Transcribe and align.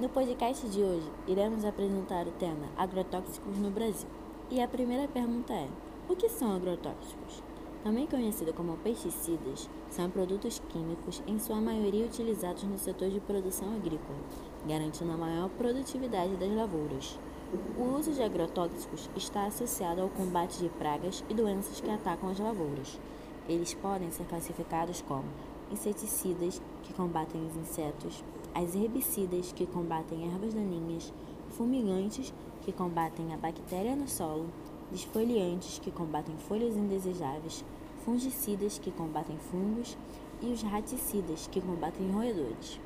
No 0.00 0.08
podcast 0.08 0.68
de 0.70 0.82
hoje, 0.82 1.08
iremos 1.28 1.64
apresentar 1.64 2.26
o 2.26 2.32
tema 2.32 2.66
agrotóxicos 2.76 3.56
no 3.58 3.70
Brasil. 3.70 4.08
E 4.50 4.60
a 4.60 4.66
primeira 4.66 5.06
pergunta 5.06 5.52
é: 5.52 5.68
o 6.08 6.16
que 6.16 6.28
são 6.28 6.52
agrotóxicos? 6.52 7.40
Também 7.84 8.04
conhecidos 8.04 8.56
como 8.56 8.76
pesticidas, 8.78 9.70
são 9.88 10.10
produtos 10.10 10.60
químicos, 10.70 11.22
em 11.28 11.38
sua 11.38 11.60
maioria 11.60 12.06
utilizados 12.06 12.64
no 12.64 12.76
setor 12.76 13.08
de 13.08 13.20
produção 13.20 13.72
agrícola, 13.72 14.18
garantindo 14.66 15.12
a 15.12 15.16
maior 15.16 15.48
produtividade 15.50 16.34
das 16.38 16.50
lavouras. 16.50 17.16
O 17.78 17.96
uso 17.96 18.12
de 18.12 18.22
agrotóxicos 18.22 19.08
está 19.14 19.46
associado 19.46 20.02
ao 20.02 20.08
combate 20.08 20.58
de 20.58 20.70
pragas 20.70 21.22
e 21.28 21.34
doenças 21.34 21.80
que 21.80 21.90
atacam 21.90 22.30
as 22.30 22.40
lavouras. 22.40 22.98
Eles 23.48 23.74
podem 23.74 24.10
ser 24.10 24.24
classificados 24.24 25.02
como 25.02 25.28
inseticidas, 25.70 26.60
que 26.82 26.92
combatem 26.92 27.46
os 27.46 27.56
insetos, 27.56 28.24
as 28.54 28.74
herbicidas, 28.76 29.52
que 29.52 29.66
combatem 29.66 30.26
ervas 30.32 30.54
daninhas, 30.54 31.12
fumigantes, 31.50 32.32
que 32.62 32.72
combatem 32.72 33.34
a 33.34 33.36
bactéria 33.36 33.96
no 33.96 34.06
solo, 34.06 34.46
desfoliantes, 34.90 35.78
que 35.80 35.90
combatem 35.90 36.36
folhas 36.36 36.76
indesejáveis, 36.76 37.64
fungicidas, 38.04 38.78
que 38.78 38.92
combatem 38.92 39.36
fungos, 39.38 39.96
e 40.40 40.46
os 40.46 40.62
raticidas, 40.62 41.48
que 41.48 41.60
combatem 41.60 42.10
roedores. 42.10 42.78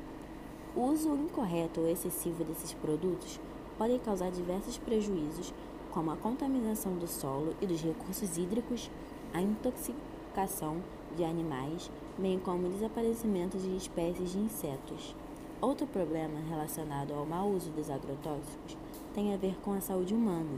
O 0.75 0.81
uso 0.81 1.13
incorreto 1.15 1.81
ou 1.81 1.87
excessivo 1.87 2.43
desses 2.43 2.73
produtos 2.73 3.39
pode 3.77 3.97
causar 3.99 4.31
diversos 4.31 4.77
prejuízos, 4.77 5.53
como 5.91 6.11
a 6.11 6.15
contaminação 6.15 6.95
do 6.95 7.07
solo 7.07 7.55
e 7.61 7.65
dos 7.65 7.81
recursos 7.81 8.37
hídricos, 8.37 8.89
a 9.33 9.41
intoxicação 9.41 10.77
de 11.15 11.23
animais, 11.23 11.91
bem 12.17 12.39
como 12.39 12.67
o 12.67 12.69
desaparecimento 12.71 13.57
de 13.57 13.75
espécies 13.75 14.31
de 14.31 14.39
insetos. 14.39 15.15
Outro 15.61 15.85
problema 15.85 16.39
relacionado 16.47 17.13
ao 17.13 17.25
mau 17.25 17.49
uso 17.49 17.69
dos 17.71 17.89
agrotóxicos 17.89 18.77
tem 19.13 19.33
a 19.33 19.37
ver 19.37 19.57
com 19.61 19.73
a 19.73 19.81
saúde 19.81 20.13
humana. 20.13 20.57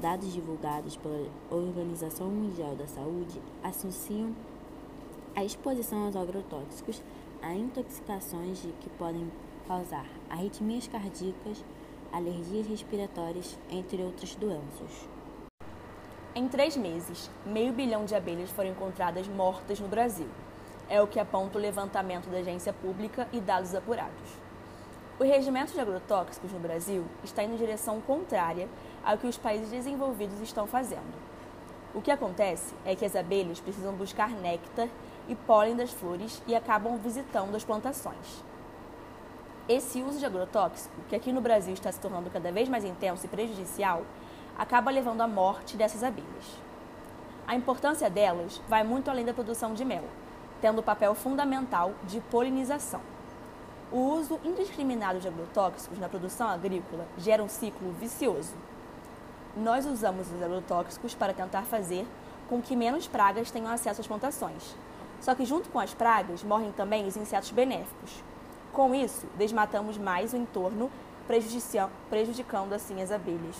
Dados 0.00 0.32
divulgados 0.32 0.96
pela 0.96 1.28
Organização 1.50 2.28
Mundial 2.28 2.74
da 2.74 2.86
Saúde 2.86 3.42
associam 3.62 4.34
a 5.36 5.44
exposição 5.44 6.06
aos 6.06 6.16
agrotóxicos 6.16 7.02
a 7.42 7.52
intoxicações 7.52 8.60
que 8.80 8.88
podem 8.96 9.30
causar 9.66 10.06
arritmias 10.30 10.88
cardíacas, 10.88 11.62
alergias 12.10 12.66
respiratórias, 12.66 13.58
entre 13.70 14.02
outras 14.02 14.34
doenças. 14.34 15.06
Em 16.34 16.48
três 16.48 16.74
meses, 16.74 17.30
meio 17.44 17.74
bilhão 17.74 18.06
de 18.06 18.14
abelhas 18.14 18.50
foram 18.50 18.70
encontradas 18.70 19.28
mortas 19.28 19.78
no 19.78 19.88
Brasil. 19.88 20.28
É 20.88 21.02
o 21.02 21.06
que 21.06 21.20
aponta 21.20 21.58
o 21.58 21.60
levantamento 21.60 22.30
da 22.30 22.38
agência 22.38 22.72
pública 22.72 23.28
e 23.30 23.40
dados 23.40 23.74
apurados. 23.74 24.48
O 25.20 25.24
regimento 25.24 25.72
de 25.72 25.80
agrotóxicos 25.80 26.50
no 26.50 26.58
Brasil 26.58 27.04
está 27.22 27.42
indo 27.42 27.54
em 27.54 27.58
direção 27.58 28.00
contrária 28.00 28.68
ao 29.04 29.18
que 29.18 29.26
os 29.26 29.36
países 29.36 29.68
desenvolvidos 29.68 30.40
estão 30.40 30.66
fazendo. 30.66 31.12
O 31.94 32.00
que 32.00 32.10
acontece 32.10 32.74
é 32.86 32.94
que 32.94 33.04
as 33.04 33.16
abelhas 33.16 33.60
precisam 33.60 33.92
buscar 33.94 34.30
néctar 34.30 34.88
e 35.28 35.34
pólen 35.34 35.76
das 35.76 35.90
flores 35.90 36.42
e 36.46 36.54
acabam 36.54 36.96
visitando 36.96 37.54
as 37.54 37.64
plantações. 37.64 38.42
Esse 39.68 40.00
uso 40.00 40.18
de 40.18 40.24
agrotóxico, 40.24 40.94
que 41.08 41.16
aqui 41.16 41.32
no 41.32 41.42
Brasil 41.42 41.74
está 41.74 41.92
se 41.92 42.00
tornando 42.00 42.30
cada 42.30 42.50
vez 42.50 42.68
mais 42.68 42.84
intenso 42.84 43.26
e 43.26 43.28
prejudicial, 43.28 44.02
acaba 44.56 44.90
levando 44.90 45.20
à 45.20 45.28
morte 45.28 45.76
dessas 45.76 46.02
abelhas. 46.02 46.58
A 47.46 47.54
importância 47.54 48.08
delas 48.08 48.62
vai 48.68 48.82
muito 48.82 49.10
além 49.10 49.24
da 49.24 49.34
produção 49.34 49.74
de 49.74 49.84
mel, 49.84 50.04
tendo 50.60 50.80
o 50.80 50.82
papel 50.82 51.14
fundamental 51.14 51.92
de 52.04 52.20
polinização. 52.20 53.00
O 53.90 53.98
uso 53.98 54.38
indiscriminado 54.44 55.18
de 55.18 55.28
agrotóxicos 55.28 55.98
na 55.98 56.08
produção 56.08 56.48
agrícola 56.48 57.06
gera 57.16 57.42
um 57.42 57.48
ciclo 57.48 57.92
vicioso. 57.92 58.54
Nós 59.56 59.86
usamos 59.86 60.30
os 60.30 60.42
agrotóxicos 60.42 61.14
para 61.14 61.32
tentar 61.32 61.62
fazer 61.62 62.06
com 62.48 62.60
que 62.60 62.76
menos 62.76 63.06
pragas 63.06 63.50
tenham 63.50 63.70
acesso 63.70 64.00
às 64.00 64.06
plantações. 64.06 64.76
Só 65.20 65.34
que, 65.34 65.44
junto 65.44 65.68
com 65.70 65.80
as 65.80 65.94
pragas, 65.94 66.42
morrem 66.42 66.70
também 66.72 67.06
os 67.06 67.16
insetos 67.16 67.50
benéficos. 67.50 68.22
Com 68.72 68.94
isso, 68.94 69.26
desmatamos 69.36 69.98
mais 69.98 70.32
o 70.32 70.36
entorno, 70.36 70.90
prejudicando 72.08 72.72
assim 72.72 73.02
as 73.02 73.10
abelhas. 73.10 73.56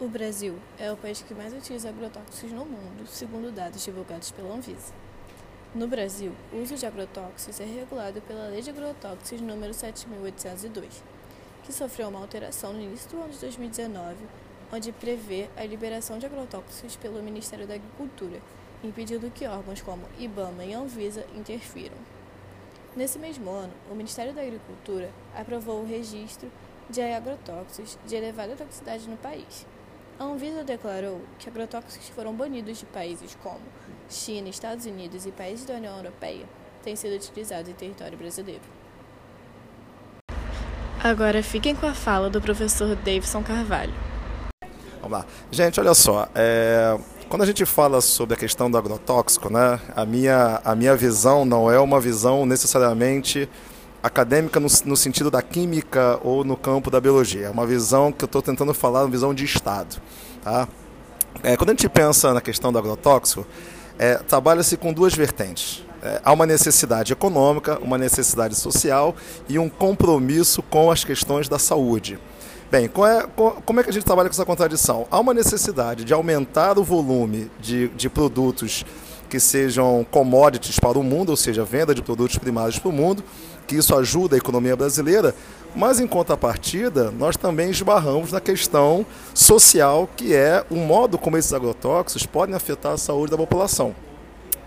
O 0.00 0.08
Brasil 0.08 0.58
é 0.78 0.90
o 0.90 0.96
país 0.96 1.20
que 1.20 1.34
mais 1.34 1.52
utiliza 1.52 1.88
agrotóxicos 1.88 2.52
no 2.52 2.64
mundo, 2.64 3.06
segundo 3.06 3.52
dados 3.52 3.84
divulgados 3.84 4.30
pela 4.30 4.54
Anvisa. 4.54 4.92
No 5.74 5.88
Brasil, 5.88 6.32
o 6.52 6.58
uso 6.58 6.74
de 6.76 6.84
agrotóxicos 6.84 7.58
é 7.58 7.64
regulado 7.64 8.20
pela 8.20 8.48
Lei 8.48 8.60
de 8.60 8.68
Agrotóxicos 8.68 9.40
número 9.40 9.72
7802, 9.72 11.02
que 11.64 11.72
sofreu 11.72 12.10
uma 12.10 12.20
alteração 12.20 12.74
no 12.74 12.82
início 12.82 13.08
do 13.08 13.22
ano 13.22 13.32
de 13.32 13.38
2019, 13.38 14.16
onde 14.70 14.92
prevê 14.92 15.48
a 15.56 15.64
liberação 15.64 16.18
de 16.18 16.26
agrotóxicos 16.26 16.96
pelo 16.96 17.22
Ministério 17.22 17.66
da 17.66 17.72
Agricultura, 17.72 18.38
impedindo 18.84 19.30
que 19.30 19.46
órgãos 19.46 19.80
como 19.80 20.04
IBAMA 20.18 20.62
e 20.62 20.74
Anvisa 20.74 21.24
interfiram. 21.34 21.96
Nesse 22.94 23.18
mesmo 23.18 23.48
ano, 23.48 23.72
o 23.90 23.94
Ministério 23.94 24.34
da 24.34 24.42
Agricultura 24.42 25.10
aprovou 25.34 25.80
o 25.80 25.86
registro 25.86 26.52
de 26.90 27.00
agrotóxicos 27.00 27.96
de 28.04 28.14
elevada 28.14 28.56
toxicidade 28.56 29.08
no 29.08 29.16
país, 29.16 29.64
a 30.18 30.24
Anvisa 30.24 30.62
declarou 30.64 31.20
que 31.38 31.48
agrotóxicos 31.48 32.08
foram 32.10 32.32
banidos 32.34 32.78
de 32.78 32.86
países 32.86 33.36
como 33.42 33.60
China, 34.08 34.48
Estados 34.48 34.86
Unidos 34.86 35.26
e 35.26 35.30
países 35.30 35.64
da 35.64 35.74
União 35.74 35.96
Europeia 35.96 36.46
têm 36.82 36.96
sido 36.96 37.14
utilizados 37.14 37.70
em 37.70 37.74
território 37.74 38.18
brasileiro. 38.18 38.62
Agora 41.02 41.42
fiquem 41.42 41.74
com 41.74 41.86
a 41.86 41.94
fala 41.94 42.30
do 42.30 42.40
professor 42.40 42.94
Davidson 42.96 43.42
Carvalho. 43.42 43.92
Vamos 45.00 45.18
lá. 45.18 45.26
Gente, 45.50 45.80
olha 45.80 45.94
só. 45.94 46.28
É... 46.34 46.96
Quando 47.28 47.42
a 47.42 47.46
gente 47.46 47.64
fala 47.64 48.00
sobre 48.00 48.34
a 48.34 48.36
questão 48.36 48.70
do 48.70 48.76
agrotóxico, 48.76 49.50
né, 49.50 49.80
a, 49.96 50.04
minha, 50.04 50.60
a 50.62 50.74
minha 50.74 50.94
visão 50.94 51.44
não 51.44 51.70
é 51.70 51.80
uma 51.80 51.98
visão 51.98 52.44
necessariamente 52.44 53.48
acadêmica 54.02 54.58
no, 54.58 54.66
no, 54.84 54.96
sentido 54.96 55.30
da 55.30 55.40
química 55.40 56.18
ou 56.22 56.44
no 56.44 56.56
campo 56.56 56.90
da 56.90 57.00
biologia. 57.00 57.46
É 57.46 57.50
uma 57.50 57.66
visão 57.66 58.10
que 58.10 58.24
eu 58.24 58.26
estou 58.26 58.42
tentando 58.42 58.74
falar, 58.74 59.02
uma 59.02 59.10
visão 59.10 59.32
de 59.32 59.44
Estado. 59.44 59.96
Tá? 60.42 60.66
É, 61.42 61.56
quando 61.56 61.70
a 61.70 61.72
gente 61.72 61.88
pensa 61.88 62.34
na 62.34 62.40
questão 62.40 62.72
do 62.72 62.78
agrotóxico, 62.78 63.46
é, 63.98 64.16
trabalha-se 64.16 64.76
com 64.76 64.92
duas 64.92 65.14
vertentes. 65.14 65.84
É, 66.02 66.20
há 66.24 66.32
uma 66.32 66.44
necessidade 66.46 67.12
econômica, 67.12 67.78
uma 67.80 67.96
necessidade 67.96 68.56
social 68.56 69.14
e 69.48 69.58
um 69.58 69.68
compromisso 69.68 70.62
com 70.62 70.90
as 70.90 71.04
questões 71.04 71.48
da 71.48 71.58
saúde. 71.58 72.18
Bem, 72.72 72.86
é, 72.86 72.88
como 73.64 73.80
é 73.80 73.82
que 73.84 73.90
a 73.90 73.92
gente 73.92 74.04
trabalha 74.04 74.28
com 74.28 74.32
essa 74.32 74.44
contradição? 74.44 75.06
Há 75.10 75.20
uma 75.20 75.34
necessidade 75.34 76.04
de 76.04 76.12
aumentar 76.12 76.78
o 76.78 76.82
volume 76.82 77.50
de, 77.60 77.88
de 77.88 78.08
produtos 78.08 78.84
que 79.32 79.40
sejam 79.40 80.06
commodities 80.10 80.78
para 80.78 80.98
o 80.98 81.02
mundo, 81.02 81.30
ou 81.30 81.36
seja, 81.38 81.64
venda 81.64 81.94
de 81.94 82.02
produtos 82.02 82.36
primários 82.36 82.78
para 82.78 82.90
o 82.90 82.92
mundo, 82.92 83.24
que 83.66 83.74
isso 83.74 83.96
ajuda 83.96 84.36
a 84.36 84.38
economia 84.38 84.76
brasileira, 84.76 85.34
mas 85.74 85.98
em 85.98 86.06
contrapartida, 86.06 87.10
nós 87.10 87.34
também 87.34 87.70
esbarramos 87.70 88.30
na 88.30 88.42
questão 88.42 89.06
social, 89.32 90.06
que 90.18 90.34
é 90.34 90.62
o 90.68 90.76
modo 90.76 91.16
como 91.16 91.38
esses 91.38 91.54
agrotóxicos 91.54 92.26
podem 92.26 92.54
afetar 92.54 92.92
a 92.92 92.98
saúde 92.98 93.30
da 93.30 93.38
população. 93.38 93.96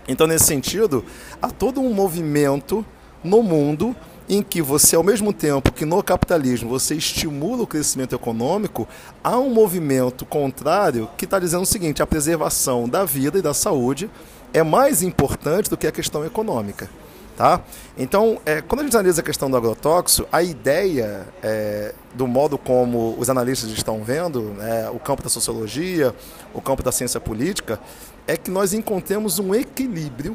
Então, 0.08 0.26
nesse 0.26 0.46
sentido, 0.46 1.04
há 1.40 1.48
todo 1.48 1.80
um 1.80 1.94
movimento 1.94 2.84
no 3.22 3.44
mundo 3.44 3.94
em 4.28 4.42
que 4.42 4.60
você, 4.60 4.96
ao 4.96 5.04
mesmo 5.04 5.32
tempo 5.32 5.70
que 5.70 5.84
no 5.84 6.02
capitalismo 6.02 6.68
você 6.68 6.96
estimula 6.96 7.62
o 7.62 7.66
crescimento 7.68 8.16
econômico, 8.16 8.88
há 9.22 9.38
um 9.38 9.54
movimento 9.54 10.26
contrário 10.26 11.08
que 11.16 11.24
está 11.24 11.38
dizendo 11.38 11.62
o 11.62 11.66
seguinte: 11.66 12.02
a 12.02 12.06
preservação 12.06 12.88
da 12.88 13.04
vida 13.04 13.38
e 13.38 13.42
da 13.42 13.54
saúde 13.54 14.10
é 14.56 14.62
mais 14.62 15.02
importante 15.02 15.68
do 15.68 15.76
que 15.76 15.86
a 15.86 15.92
questão 15.92 16.24
econômica. 16.24 16.88
Tá? 17.36 17.60
Então, 17.98 18.40
é, 18.46 18.62
quando 18.62 18.80
a 18.80 18.84
gente 18.84 18.96
analisa 18.96 19.20
a 19.20 19.24
questão 19.24 19.50
do 19.50 19.56
agrotóxico, 19.58 20.26
a 20.32 20.42
ideia 20.42 21.28
é, 21.42 21.94
do 22.14 22.26
modo 22.26 22.56
como 22.56 23.14
os 23.18 23.28
analistas 23.28 23.68
estão 23.70 24.02
vendo, 24.02 24.56
é, 24.62 24.88
o 24.88 24.98
campo 24.98 25.22
da 25.22 25.28
sociologia, 25.28 26.14
o 26.54 26.62
campo 26.62 26.82
da 26.82 26.90
ciência 26.90 27.20
política, 27.20 27.78
é 28.26 28.38
que 28.38 28.50
nós 28.50 28.72
encontremos 28.72 29.38
um 29.38 29.54
equilíbrio, 29.54 30.34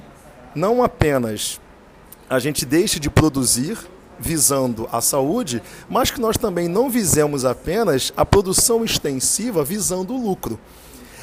não 0.53 0.83
apenas 0.83 1.59
a 2.29 2.37
gente 2.37 2.63
deixe 2.63 2.99
de 2.99 3.09
produzir 3.09 3.75
visando 4.19 4.87
a 4.91 5.01
saúde, 5.01 5.63
mas 5.89 6.11
que 6.11 6.21
nós 6.21 6.37
também 6.37 6.67
não 6.67 6.91
visemos 6.91 7.43
apenas 7.43 8.13
a 8.15 8.23
produção 8.23 8.85
extensiva 8.85 9.63
visando 9.63 10.13
o 10.13 10.21
lucro. 10.23 10.59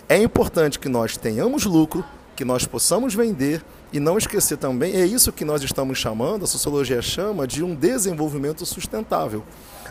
É 0.08 0.20
importante 0.20 0.80
que 0.80 0.88
nós 0.88 1.16
tenhamos 1.16 1.64
lucro, 1.64 2.04
que 2.38 2.44
nós 2.44 2.64
possamos 2.64 3.16
vender 3.16 3.64
e 3.92 3.98
não 3.98 4.16
esquecer 4.16 4.58
também, 4.58 4.94
é 4.94 5.04
isso 5.04 5.32
que 5.32 5.44
nós 5.44 5.60
estamos 5.60 5.98
chamando, 5.98 6.44
a 6.44 6.46
sociologia 6.46 7.02
chama 7.02 7.48
de 7.48 7.64
um 7.64 7.74
desenvolvimento 7.74 8.64
sustentável. 8.64 9.42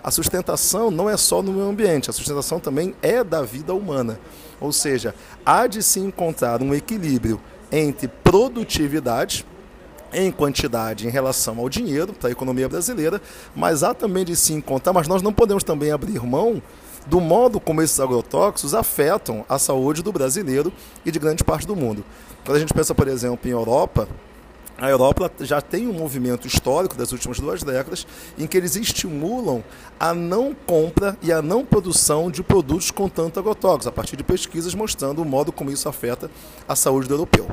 A 0.02 0.10
sustentação 0.12 0.90
não 0.90 1.10
é 1.10 1.18
só 1.18 1.42
no 1.42 1.52
meio 1.52 1.68
ambiente, 1.68 2.10
a 2.10 2.14
sustentação 2.14 2.58
também 2.58 2.96
é 3.02 3.22
da 3.22 3.42
vida 3.42 3.74
humana. 3.74 4.18
Ou 4.62 4.72
seja, 4.72 5.14
há 5.46 5.68
de 5.68 5.84
se 5.84 6.00
encontrar 6.00 6.64
um 6.64 6.74
equilíbrio 6.74 7.38
entre 7.70 8.08
produtividade 8.08 9.46
em 10.14 10.32
quantidade 10.32 11.06
em 11.06 11.10
relação 11.10 11.60
ao 11.60 11.68
dinheiro 11.68 12.16
da 12.18 12.32
economia 12.32 12.70
brasileira, 12.70 13.22
mas 13.54 13.84
há 13.84 13.94
também 13.94 14.24
de 14.24 14.38
se 14.38 14.54
encontrar, 14.54 14.94
mas 14.94 15.10
nós 15.10 15.22
não 15.22 15.34
podemos 15.34 15.66
também 15.66 15.92
abrir 15.92 16.26
mão 16.26 16.62
do 17.10 17.22
modo 17.22 17.60
como 17.60 17.82
esses 17.82 18.00
agrotóxicos 18.00 18.74
afetam 18.74 19.46
a 19.48 19.58
saúde 19.58 20.04
do 20.04 20.12
brasileiro 20.12 20.72
e 21.06 21.12
de 21.12 21.20
grande 21.20 21.44
parte 21.44 21.66
do 21.66 21.76
mundo. 21.76 22.04
Quando 22.46 22.58
a 22.58 22.60
gente 22.60 22.74
pensa, 22.74 22.94
por 22.94 23.08
exemplo, 23.08 23.48
em 23.48 23.52
Europa, 23.52 24.08
a 24.78 24.90
Europa 24.90 25.32
já 25.40 25.60
tem 25.60 25.88
um 25.88 25.94
movimento 25.94 26.46
histórico 26.46 26.96
das 26.96 27.12
últimas 27.12 27.40
duas 27.40 27.64
décadas 27.64 28.06
em 28.38 28.46
que 28.46 28.56
eles 28.56 28.76
estimulam 28.76 29.64
a 30.00 30.14
não 30.14 30.54
compra 30.54 31.18
e 31.24 31.32
a 31.32 31.42
não 31.42 31.66
produção 31.66 32.30
de 32.30 32.44
produtos 32.44 32.92
com 32.92 33.10
tanto 33.10 33.40
agrotóxicos, 33.40 33.88
a 33.88 33.92
partir 33.92 34.16
de 34.16 34.24
pesquisas 34.24 34.76
mostrando 34.76 35.22
o 35.22 35.26
modo 35.26 35.52
como 35.52 35.72
isso 35.72 35.90
afeta 35.90 36.30
a 36.68 36.76
saúde 36.76 37.08
do 37.08 37.16
europeu. 37.16 37.48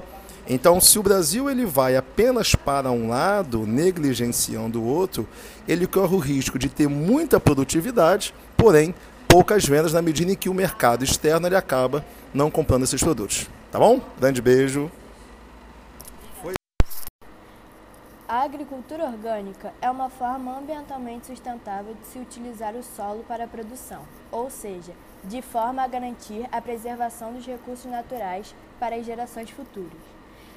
Então, 0.47 0.79
se 0.79 0.99
o 0.99 1.03
Brasil 1.03 1.49
ele 1.49 1.65
vai 1.65 1.97
apenas 1.97 2.55
para 2.55 2.91
um 2.91 3.09
lado, 3.09 3.67
negligenciando 3.67 4.83
o 4.83 4.85
outro, 4.85 5.27
ele 5.67 5.87
corre 5.87 6.15
o 6.15 6.19
risco 6.19 6.59
de 6.59 6.69
ter 6.69 6.87
muita 6.87 7.41
produtividade, 7.41 8.35
porém 8.55 8.95
poucas 9.35 9.67
vendas 9.67 9.93
na 9.93 10.01
medida 10.01 10.31
em 10.31 10.37
que 10.37 10.49
o 10.49 10.55
mercado 10.55 11.03
externo 11.03 11.49
ele 11.49 11.57
acaba 11.57 12.05
não 12.33 12.53
comprando 12.53 12.85
esses 12.85 13.03
produtos. 13.03 13.51
Tá 13.73 13.81
bom? 13.81 14.01
Grande 14.17 14.41
beijo. 14.41 14.89
A 18.29 18.43
agricultura 18.45 19.07
orgânica 19.07 19.75
é 19.83 19.91
uma 19.91 20.09
forma 20.09 20.57
ambientalmente 20.57 21.27
sustentável 21.27 21.95
de 21.95 22.07
se 22.07 22.21
utilizar 22.21 22.77
o 22.77 22.83
solo 22.85 23.25
para 23.27 23.43
a 23.43 23.49
produção, 23.49 24.03
ou 24.31 24.49
seja, 24.51 24.93
de 25.25 25.43
forma 25.43 25.83
a 25.83 25.89
garantir 25.89 26.49
a 26.53 26.61
preservação 26.61 27.33
dos 27.33 27.45
recursos 27.45 27.91
naturais 27.91 28.55
para 28.79 28.95
as 28.95 29.05
gerações 29.05 29.51
futuras. 29.51 29.91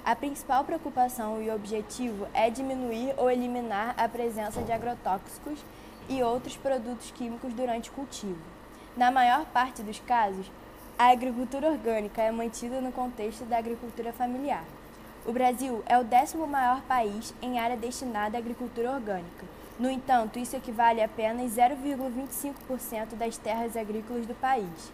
A 0.05 0.15
principal 0.15 0.63
preocupação 0.63 1.41
e 1.41 1.49
objetivo 1.49 2.27
é 2.31 2.51
diminuir 2.51 3.15
ou 3.17 3.31
eliminar 3.31 3.95
a 3.97 4.07
presença 4.07 4.61
de 4.61 4.71
agrotóxicos 4.71 5.65
e 6.07 6.21
outros 6.21 6.55
produtos 6.55 7.09
químicos 7.09 7.51
durante 7.55 7.89
o 7.89 7.93
cultivo. 7.93 8.56
Na 8.97 9.11
maior 9.11 9.45
parte 9.45 9.83
dos 9.83 9.99
casos, 9.99 10.51
a 10.97 11.11
agricultura 11.11 11.69
orgânica 11.69 12.19
é 12.19 12.31
mantida 12.31 12.81
no 12.81 12.91
contexto 12.91 13.45
da 13.45 13.59
agricultura 13.59 14.11
familiar. 14.11 14.65
O 15.23 15.31
Brasil 15.31 15.83
é 15.85 15.99
o 15.99 16.03
décimo 16.03 16.47
maior 16.47 16.81
país 16.81 17.31
em 17.39 17.59
área 17.59 17.77
destinada 17.77 18.35
à 18.35 18.39
agricultura 18.39 18.91
orgânica. 18.91 19.45
No 19.77 19.87
entanto, 19.87 20.39
isso 20.39 20.55
equivale 20.55 20.99
a 20.99 21.05
apenas 21.05 21.51
0,25% 21.51 23.13
das 23.13 23.37
terras 23.37 23.77
agrícolas 23.77 24.25
do 24.25 24.33
país. 24.33 24.91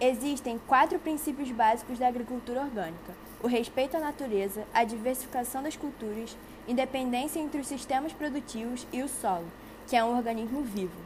Existem 0.00 0.60
quatro 0.68 1.00
princípios 1.00 1.50
básicos 1.50 1.98
da 1.98 2.06
agricultura 2.06 2.60
orgânica: 2.60 3.16
o 3.42 3.48
respeito 3.48 3.96
à 3.96 4.00
natureza, 4.00 4.64
a 4.72 4.84
diversificação 4.84 5.60
das 5.60 5.74
culturas, 5.74 6.36
independência 6.68 7.40
entre 7.40 7.60
os 7.60 7.66
sistemas 7.66 8.12
produtivos 8.12 8.86
e 8.92 9.02
o 9.02 9.08
solo, 9.08 9.50
que 9.88 9.96
é 9.96 10.04
um 10.04 10.16
organismo 10.16 10.62
vivo. 10.62 11.02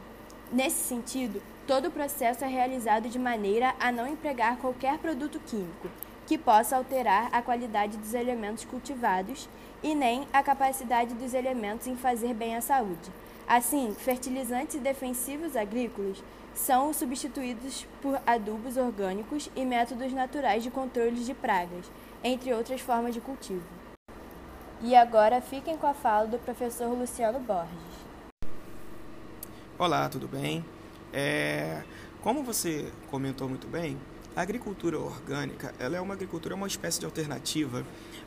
Nesse 0.51 0.77
sentido, 0.87 1.41
todo 1.69 1.89
o 1.89 1.91
processo 1.91 2.43
é 2.43 2.47
realizado 2.47 3.07
de 3.07 3.19
maneira 3.19 3.75
a 3.79 3.91
não 3.91 4.07
empregar 4.07 4.57
qualquer 4.57 4.97
produto 4.97 5.39
químico, 5.39 5.87
que 6.25 6.35
possa 6.35 6.75
alterar 6.75 7.29
a 7.31 7.43
qualidade 7.43 7.95
dos 7.95 8.15
elementos 8.15 8.65
cultivados 8.65 9.47
e 9.83 9.93
nem 9.93 10.27
a 10.33 10.41
capacidade 10.41 11.13
dos 11.13 11.35
elementos 11.35 11.85
em 11.85 11.95
fazer 11.95 12.33
bem 12.33 12.55
à 12.55 12.61
saúde. 12.61 13.11
Assim, 13.47 13.93
fertilizantes 13.93 14.77
e 14.77 14.79
defensivos 14.79 15.55
agrícolas 15.55 16.23
são 16.55 16.91
substituídos 16.91 17.85
por 18.01 18.19
adubos 18.25 18.75
orgânicos 18.75 19.47
e 19.55 19.63
métodos 19.63 20.11
naturais 20.11 20.63
de 20.63 20.71
controle 20.71 21.23
de 21.23 21.35
pragas, 21.35 21.85
entre 22.23 22.51
outras 22.51 22.81
formas 22.81 23.13
de 23.13 23.21
cultivo. 23.21 23.61
E 24.81 24.95
agora 24.95 25.39
fiquem 25.39 25.77
com 25.77 25.85
a 25.85 25.93
fala 25.93 26.25
do 26.25 26.39
professor 26.39 26.89
Luciano 26.97 27.39
Borges. 27.39 28.09
Olá, 29.77 30.09
tudo 30.09 30.27
bem? 30.27 30.65
É, 31.13 31.83
como 32.21 32.43
você 32.43 32.91
comentou 33.09 33.47
muito 33.47 33.67
bem, 33.67 33.97
a 34.35 34.41
agricultura 34.41 34.99
orgânica 34.99 35.73
ela 35.79 35.97
é 35.97 36.01
uma 36.01 36.13
agricultura, 36.13 36.55
uma 36.55 36.67
espécie 36.67 36.99
de 36.99 37.05
alternativa 37.05 37.85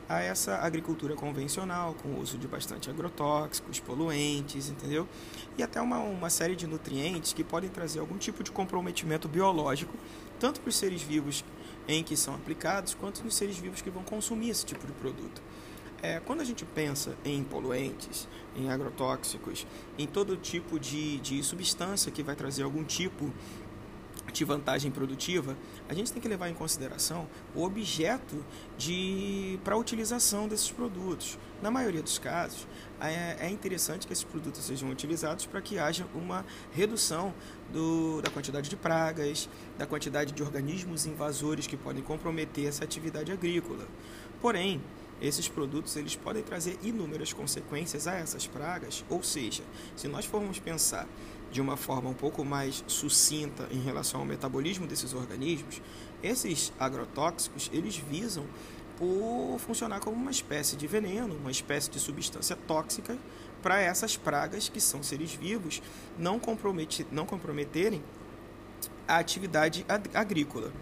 a 0.08 0.20
essa 0.20 0.56
agricultura 0.56 1.14
convencional, 1.14 1.94
com 1.94 2.08
o 2.08 2.20
uso 2.20 2.36
de 2.36 2.48
bastante 2.48 2.90
agrotóxicos, 2.90 3.80
poluentes, 3.80 4.68
entendeu? 4.68 5.08
E 5.56 5.62
até 5.62 5.80
uma, 5.80 5.98
uma 5.98 6.28
série 6.28 6.56
de 6.56 6.66
nutrientes 6.66 7.32
que 7.32 7.44
podem 7.44 7.70
trazer 7.70 8.00
algum 8.00 8.18
tipo 8.18 8.42
de 8.42 8.50
comprometimento 8.50 9.28
biológico, 9.28 9.94
tanto 10.40 10.60
para 10.60 10.68
os 10.68 10.76
seres 10.76 11.02
vivos 11.02 11.44
em 11.86 12.02
que 12.02 12.16
são 12.16 12.34
aplicados, 12.34 12.94
quanto 12.94 13.22
nos 13.24 13.34
seres 13.34 13.56
vivos 13.56 13.80
que 13.80 13.90
vão 13.90 14.02
consumir 14.02 14.50
esse 14.50 14.66
tipo 14.66 14.86
de 14.86 14.92
produto. 14.92 15.40
É, 16.02 16.18
quando 16.18 16.40
a 16.40 16.44
gente 16.44 16.64
pensa 16.64 17.16
em 17.24 17.44
poluentes, 17.44 18.28
em 18.56 18.68
agrotóxicos, 18.68 19.64
em 19.96 20.06
todo 20.06 20.36
tipo 20.36 20.78
de, 20.78 21.20
de 21.20 21.42
substância 21.44 22.10
que 22.10 22.24
vai 22.24 22.34
trazer 22.34 22.64
algum 22.64 22.82
tipo 22.82 23.32
de 24.32 24.44
vantagem 24.44 24.90
produtiva, 24.90 25.56
a 25.88 25.94
gente 25.94 26.12
tem 26.12 26.20
que 26.20 26.26
levar 26.26 26.48
em 26.48 26.54
consideração 26.54 27.28
o 27.54 27.62
objeto 27.62 28.44
de 28.76 29.60
para 29.62 29.74
a 29.74 29.78
utilização 29.78 30.48
desses 30.48 30.70
produtos. 30.70 31.38
Na 31.60 31.70
maioria 31.70 32.02
dos 32.02 32.18
casos, 32.18 32.66
é, 33.00 33.46
é 33.46 33.50
interessante 33.50 34.06
que 34.06 34.12
esses 34.12 34.24
produtos 34.24 34.64
sejam 34.64 34.90
utilizados 34.90 35.46
para 35.46 35.60
que 35.60 35.78
haja 35.78 36.06
uma 36.14 36.44
redução 36.72 37.32
do, 37.72 38.20
da 38.22 38.30
quantidade 38.30 38.68
de 38.68 38.76
pragas, 38.76 39.48
da 39.78 39.86
quantidade 39.86 40.32
de 40.32 40.42
organismos 40.42 41.06
invasores 41.06 41.66
que 41.66 41.76
podem 41.76 42.02
comprometer 42.02 42.66
essa 42.66 42.82
atividade 42.82 43.30
agrícola. 43.30 43.86
Porém, 44.40 44.80
esses 45.22 45.48
produtos 45.48 45.96
eles 45.96 46.16
podem 46.16 46.42
trazer 46.42 46.76
inúmeras 46.82 47.32
consequências 47.32 48.08
a 48.08 48.16
essas 48.16 48.46
pragas, 48.46 49.04
ou 49.08 49.22
seja, 49.22 49.62
se 49.96 50.08
nós 50.08 50.24
formos 50.24 50.58
pensar 50.58 51.06
de 51.52 51.60
uma 51.60 51.76
forma 51.76 52.10
um 52.10 52.14
pouco 52.14 52.44
mais 52.44 52.82
sucinta 52.88 53.68
em 53.70 53.80
relação 53.80 54.20
ao 54.20 54.26
metabolismo 54.26 54.86
desses 54.86 55.14
organismos, 55.14 55.80
esses 56.22 56.72
agrotóxicos 56.78 57.70
eles 57.72 57.96
visam 57.96 58.44
por 58.96 59.58
funcionar 59.58 60.00
como 60.00 60.16
uma 60.16 60.30
espécie 60.30 60.76
de 60.76 60.86
veneno, 60.86 61.36
uma 61.36 61.50
espécie 61.50 61.90
de 61.90 62.00
substância 62.00 62.56
tóxica 62.66 63.16
para 63.62 63.80
essas 63.80 64.16
pragas 64.16 64.68
que 64.68 64.80
são 64.80 65.02
seres 65.02 65.32
vivos 65.32 65.80
não, 66.18 66.38
compromete, 66.38 67.06
não 67.12 67.24
comprometerem 67.24 68.02
a 69.06 69.18
atividade 69.18 69.86
agrícola. 70.12 70.72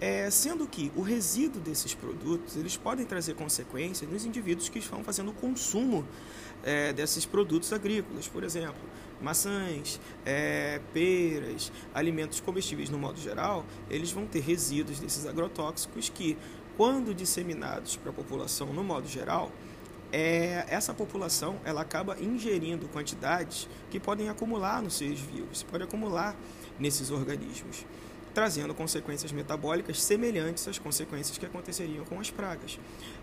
É, 0.00 0.30
sendo 0.30 0.66
que 0.66 0.90
o 0.96 1.02
resíduo 1.02 1.60
desses 1.60 1.92
produtos 1.92 2.56
eles 2.56 2.74
podem 2.74 3.04
trazer 3.04 3.34
consequências 3.34 4.10
nos 4.10 4.24
indivíduos 4.24 4.70
que 4.70 4.78
estão 4.78 5.04
fazendo 5.04 5.30
o 5.30 5.34
consumo 5.34 6.06
é, 6.64 6.90
desses 6.92 7.26
produtos 7.26 7.70
agrícolas, 7.70 8.26
por 8.26 8.42
exemplo, 8.42 8.80
maçãs, 9.20 10.00
é, 10.24 10.80
peras, 10.92 11.70
alimentos 11.94 12.40
comestíveis 12.40 12.88
no 12.88 12.98
modo 12.98 13.20
geral, 13.20 13.64
eles 13.90 14.10
vão 14.10 14.26
ter 14.26 14.40
resíduos 14.40 14.98
desses 15.00 15.26
agrotóxicos 15.26 16.08
que, 16.08 16.36
quando 16.76 17.14
disseminados 17.14 17.96
para 17.96 18.10
a 18.10 18.14
população 18.14 18.72
no 18.72 18.82
modo 18.82 19.06
geral, 19.06 19.52
é, 20.12 20.64
essa 20.68 20.92
população 20.92 21.60
ela 21.64 21.82
acaba 21.82 22.18
ingerindo 22.20 22.88
quantidades 22.88 23.68
que 23.90 24.00
podem 24.00 24.28
acumular 24.28 24.82
nos 24.82 24.94
seres 24.94 25.20
vivos, 25.20 25.62
pode 25.62 25.84
acumular 25.84 26.34
nesses 26.78 27.10
organismos, 27.10 27.84
trazendo 28.34 28.74
consequências 28.74 29.32
metabólicas 29.32 30.02
semelhantes 30.02 30.66
às 30.68 30.78
consequências 30.78 31.36
que 31.36 31.46
aconteceriam 31.46 32.04
com 32.04 32.20
as 32.20 32.30
pragas. 32.30 32.78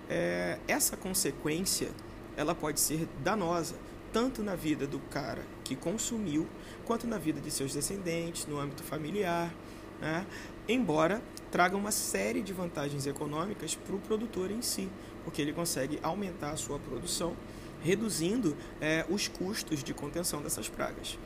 É, 0.10 0.60
essa 0.68 0.98
consequência 0.98 1.90
ela 2.36 2.54
pode 2.54 2.80
ser 2.80 3.08
danosa 3.24 3.76
tanto 4.14 4.42
na 4.42 4.56
vida 4.56 4.88
do 4.88 5.00
cara 5.00 5.44
que 5.64 5.76
consumiu, 5.76 6.48
quanto 6.86 7.06
na 7.06 7.18
vida 7.18 7.42
de 7.42 7.52
seus 7.52 7.74
descendentes, 7.74 8.46
no 8.46 8.60
âmbito 8.60 8.84
familiar, 8.84 9.54
né? 10.00 10.26
embora 10.68 11.22
traga 11.52 11.76
uma 11.76 11.92
série 11.92 12.42
de 12.42 12.54
vantagens 12.54 13.06
econômicas 13.06 13.76
para 13.76 13.96
o 13.96 14.00
produtor 14.00 14.52
em 14.52 14.62
si, 14.62 14.90
porque 15.24 15.42
ele 15.42 15.54
consegue 15.54 16.00
aumentar 16.02 16.52
a 16.52 16.56
sua 16.56 16.80
produção, 16.80 17.36
reduzindo 17.84 18.56
é, 18.80 19.06
os 19.10 19.28
custos 19.28 19.84
de 19.84 19.94
contenção 19.94 20.42
dessas 20.42 20.70
pragas. 20.70 21.18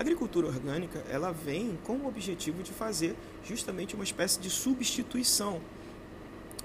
A 0.00 0.02
agricultura 0.02 0.46
orgânica 0.46 1.04
ela 1.10 1.30
vem 1.30 1.78
com 1.84 1.92
o 1.92 2.08
objetivo 2.08 2.62
de 2.62 2.72
fazer 2.72 3.14
justamente 3.44 3.94
uma 3.94 4.02
espécie 4.02 4.40
de 4.40 4.48
substituição 4.48 5.60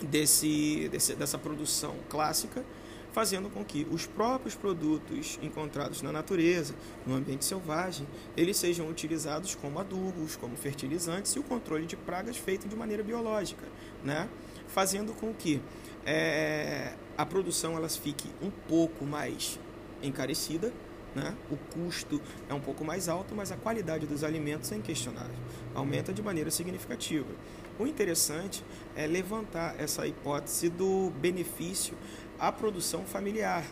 desse, 0.04 0.88
desse 0.88 1.15
dessa 1.15 1.38
produção 1.38 1.96
clássica 2.10 2.63
fazendo 3.12 3.50
com 3.50 3.62
que 3.65 3.86
os 3.92 4.06
próprios 4.06 4.56
produtos 4.56 5.38
encontrados 5.42 6.01
na 6.01 6.13
natureza, 6.13 6.74
no 7.06 7.13
ambiente 7.13 7.44
selvagem, 7.44 8.08
eles 8.38 8.56
sejam 8.56 8.88
utilizados 8.88 9.54
como 9.54 9.80
adubos, 9.80 10.38
como 10.38 10.56
fertilizantes 10.56 11.34
e 11.34 11.39
o 11.39 11.44
controle 11.44 11.86
de 11.86 11.98
pragas 11.98 12.38
feito 12.38 12.70
de 12.70 12.75
maneira 12.75 13.04
biológica, 13.04 13.65
né? 14.01 14.30
fazendo 14.70 15.13
com 15.13 15.34
que 15.34 15.62
é, 16.06 16.94
a 17.18 17.25
produção 17.25 17.75
ela 17.75 17.89
fique 17.89 18.30
um 18.42 18.50
pouco 18.50 19.04
mais 19.04 19.60
encarecida, 20.01 20.72
né? 21.15 21.34
o 21.50 21.55
custo 21.74 22.22
é 22.50 22.53
um 22.53 22.60
pouco 22.60 22.84
mais 22.84 23.07
alto, 23.07 23.34
mas 23.34 23.51
a 23.51 23.55
qualidade 23.55 24.05
dos 24.05 24.24
alimentos 24.24 24.72
é 24.72 24.75
inquestionável, 24.75 25.36
aumenta 25.74 26.13
de 26.13 26.22
maneira 26.22 26.51
significativa. 26.51 27.29
O 27.79 27.88
interessante 27.88 28.63
é 28.95 29.07
levantar 29.07 29.79
essa 29.79 30.05
hipótese 30.05 30.69
do 30.69 31.12
benefício 31.19 31.98
à 32.38 32.51
produção 32.51 33.03
familiar, 33.05 33.65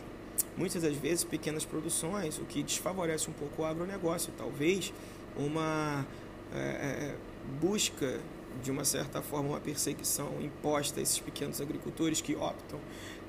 muitas 0.56 0.82
das 0.82 0.96
vezes 0.96 1.24
pequenas 1.24 1.64
produções, 1.64 2.38
o 2.38 2.44
que 2.44 2.62
desfavorece 2.62 3.30
um 3.30 3.32
pouco 3.34 3.62
o 3.62 3.64
agronegócio. 3.64 4.32
Talvez 4.36 4.92
uma 5.36 6.06
é, 6.52 6.58
é, 6.58 7.16
busca, 7.60 8.20
de 8.62 8.70
uma 8.70 8.84
certa 8.84 9.20
forma, 9.20 9.50
uma 9.50 9.60
perseguição 9.60 10.30
imposta 10.40 11.00
a 11.00 11.02
esses 11.02 11.18
pequenos 11.18 11.60
agricultores 11.60 12.20
que 12.20 12.36
optam 12.36 12.78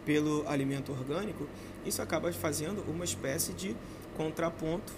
pelo 0.05 0.47
alimento 0.47 0.91
orgânico, 0.91 1.47
isso 1.85 2.01
acaba 2.01 2.31
fazendo 2.31 2.83
uma 2.87 3.03
espécie 3.03 3.53
de 3.53 3.75
contraponto 4.17 4.93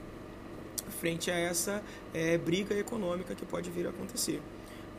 frente 1.00 1.30
a 1.30 1.36
essa 1.36 1.84
é, 2.14 2.38
briga 2.38 2.76
econômica 2.76 3.36
que 3.36 3.46
pode 3.46 3.70
vir 3.70 3.86
a 3.86 3.90
acontecer. 3.90 4.42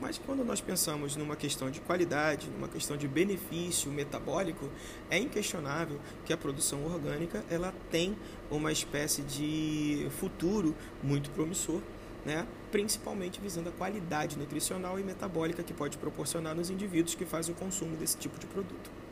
Mas 0.00 0.16
quando 0.16 0.44
nós 0.44 0.60
pensamos 0.60 1.16
numa 1.16 1.34
questão 1.34 1.70
de 1.70 1.80
qualidade, 1.80 2.48
numa 2.50 2.68
questão 2.68 2.96
de 2.96 3.08
benefício 3.08 3.90
metabólico, 3.90 4.70
é 5.10 5.18
inquestionável 5.18 5.98
que 6.24 6.32
a 6.32 6.36
produção 6.36 6.84
orgânica 6.84 7.44
ela 7.50 7.74
tem 7.90 8.16
uma 8.48 8.70
espécie 8.70 9.22
de 9.22 10.06
futuro 10.20 10.74
muito 11.02 11.30
promissor, 11.30 11.80
né? 12.24 12.46
principalmente 12.70 13.40
visando 13.40 13.70
a 13.70 13.72
qualidade 13.72 14.38
nutricional 14.38 15.00
e 15.00 15.02
metabólica 15.02 15.64
que 15.64 15.74
pode 15.74 15.98
proporcionar 15.98 16.54
nos 16.54 16.70
indivíduos 16.70 17.16
que 17.16 17.24
fazem 17.24 17.52
o 17.52 17.58
consumo 17.58 17.96
desse 17.96 18.16
tipo 18.16 18.38
de 18.38 18.46
produto. 18.46 19.07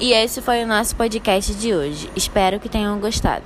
E 0.00 0.12
esse 0.12 0.40
foi 0.40 0.62
o 0.62 0.66
nosso 0.66 0.94
podcast 0.94 1.52
de 1.54 1.74
hoje. 1.74 2.08
Espero 2.14 2.60
que 2.60 2.68
tenham 2.68 3.00
gostado. 3.00 3.42